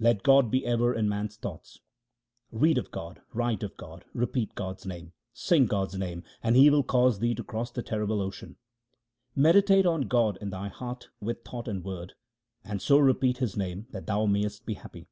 [0.00, 1.78] Let God be ever in man's thoughts:—
[2.50, 6.82] Read of God, write of God, repeat God's name, sing God's name, and He will
[6.82, 8.56] cause thee to cross the terrible ocean.
[9.36, 12.14] Meditate on God in thy heart with thought and word,
[12.64, 15.06] and so repeat His name that thou mayest be happy.